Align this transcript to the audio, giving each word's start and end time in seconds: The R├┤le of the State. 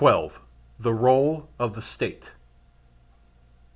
The 0.01 0.93
R├┤le 0.93 1.45
of 1.59 1.75
the 1.75 1.81
State. 1.83 2.31